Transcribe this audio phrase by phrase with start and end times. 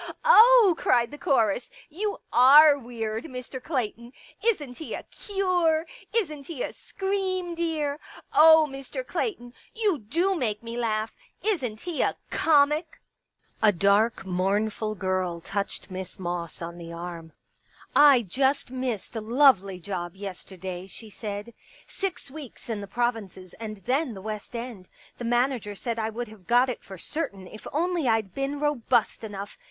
[0.25, 1.69] "Oh!" cried the chorus."
[2.01, 3.61] You are weird, Mr.
[3.61, 4.13] Clayton.
[4.43, 5.85] Isn't he a cure?
[6.11, 7.99] Isn't he a scream^ dear?
[8.33, 9.05] Oh, Mr.
[9.05, 11.15] Clayton, you do make me laugh.
[11.43, 12.99] Isn't he a comic?"
[13.59, 17.33] 164 Pictures A dark, mournful girl touched Miss Moss on the arm."
[17.95, 21.53] I just missed a lovely job yesterday," she said."
[21.85, 24.89] Six weeks in the provinces and then the West End.
[25.19, 29.23] The manager said I would have got it for certain if only I'd been robust
[29.23, 29.59] enough.